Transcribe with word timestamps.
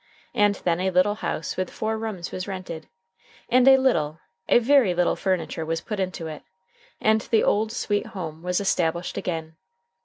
And 0.33 0.55
then 0.63 0.79
a 0.79 0.89
little 0.89 1.13
house 1.13 1.55
with 1.55 1.69
four 1.69 1.95
rooms 1.95 2.31
was 2.31 2.47
rented, 2.47 2.87
and 3.49 3.67
a 3.67 3.77
little, 3.77 4.19
a 4.49 4.57
very 4.57 4.95
little 4.95 5.15
furniture 5.15 5.63
was 5.63 5.79
put 5.79 5.99
into 5.99 6.25
it, 6.25 6.41
and 6.99 7.21
the 7.29 7.43
old 7.43 7.71
sweet 7.71 8.07
home 8.07 8.41
was 8.41 8.59
established 8.59 9.15
again. 9.15 9.57